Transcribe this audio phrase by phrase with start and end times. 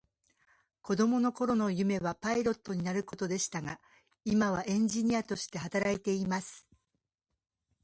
[0.81, 3.79] 子供の頃の夢はパイロットになることでしたが、
[4.25, 6.65] 今はエンジニアとして働いています。